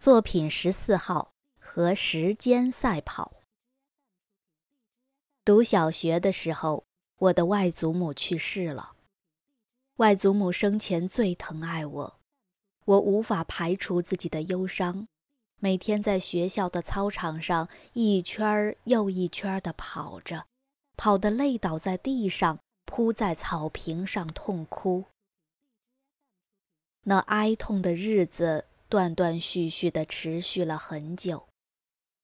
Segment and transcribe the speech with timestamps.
[0.00, 3.42] 作品十四号和时间赛跑。
[5.44, 6.86] 读小学的时候，
[7.18, 8.92] 我的外祖母去世了。
[9.96, 12.18] 外祖母生前最疼爱我，
[12.86, 15.06] 我无法排除自己的忧伤，
[15.58, 20.46] 每天在学校的操场上一圈又一圈地跑着，
[20.96, 25.04] 跑得累倒在地上，扑在草坪上痛哭。
[27.02, 28.64] 那哀痛的日子。
[28.90, 31.46] 断断续续的持续了很久，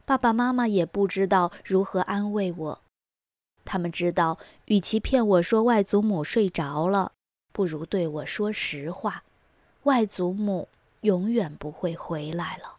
[0.04, 2.82] 爸爸妈妈也不知道如何安慰我。
[3.64, 7.12] 他们知道，与其骗我说外祖母睡着了，
[7.52, 9.22] 不如对我说实话：
[9.84, 10.68] 外祖母
[11.02, 12.78] 永远不会回来了。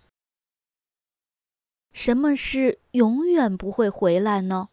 [1.94, 4.68] 什么是永远不会回来呢？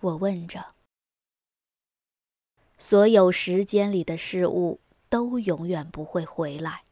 [0.00, 0.74] 我问着。
[2.76, 6.82] 所有时间里的事物都永远不会回来。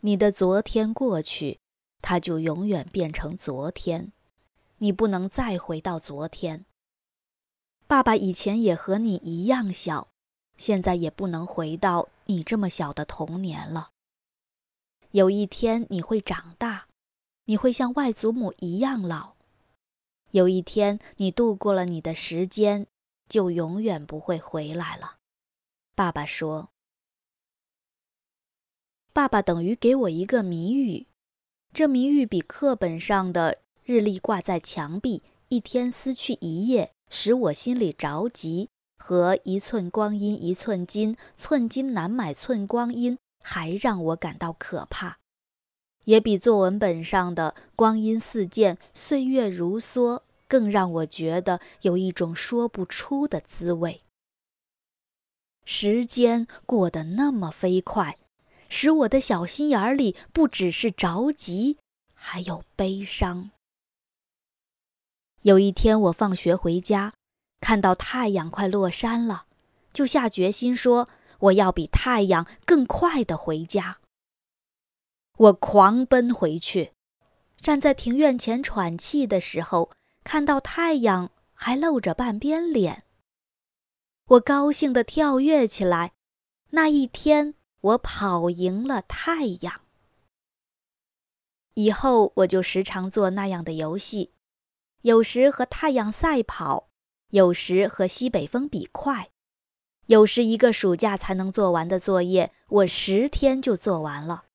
[0.00, 1.58] 你的昨天过去，
[2.00, 4.12] 它就永远变成昨天，
[4.78, 6.64] 你不能再回到昨天。
[7.86, 10.08] 爸爸以前也和你一样小，
[10.56, 13.90] 现在也不能回到你这么小的童年了。
[15.12, 16.88] 有一天你会长大，
[17.46, 19.34] 你会像外祖母一样老。
[20.32, 22.86] 有一天你度过了你的时间，
[23.28, 25.16] 就永远不会回来了。
[25.94, 26.68] 爸爸说。
[29.16, 31.06] 爸爸等于给我一个谜语，
[31.72, 45.16] 这谜语比课本上的日历挂在墙壁，一天撕去一页，使我心里着急，和一寸光阴一寸金，寸金难买寸光阴，还让我感到可怕，
[46.04, 54.02] 也比作文本上的光阴似箭，岁月如梭，更让我觉得有一种说不出的滋味。
[55.64, 58.18] 时间过得那么飞快。
[58.68, 61.78] 使我的小心眼里不只是着急，
[62.14, 63.50] 还有悲伤。
[65.42, 67.14] 有一天，我放学回家，
[67.60, 69.46] 看到太阳快落山了，
[69.92, 71.08] 就下决心说
[71.38, 73.98] ：“我要比太阳更快的回家。”
[75.38, 76.92] 我狂奔回去，
[77.60, 79.90] 站在庭院前喘气的时候，
[80.24, 83.04] 看到太阳还露着半边脸。
[84.26, 86.12] 我高兴地跳跃起来。
[86.70, 87.54] 那一天。
[87.86, 89.80] 我跑赢了太阳。
[91.74, 94.32] 以后我就时常做那样的游戏，
[95.02, 96.88] 有时和太阳赛跑，
[97.30, 99.30] 有时和西北风比快，
[100.06, 104.46] 有时一个暑假才能做完的作业，我十天就做完了。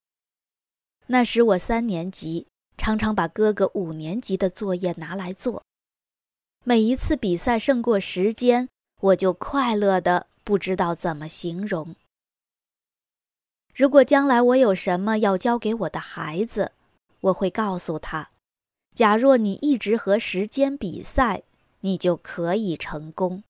[1.08, 5.64] 那时我三年级，常常把哥哥五年级的作业拿来做。
[6.64, 8.68] 每一次比赛胜过时间，
[9.00, 11.96] 我就快乐的不知道怎么形容。
[13.74, 16.74] 如果将来我有什么要教给我的孩子，
[17.22, 18.32] 我会告诉他：
[18.94, 21.44] 假若你一直和时间比赛，
[21.80, 23.40] 你就可以成功。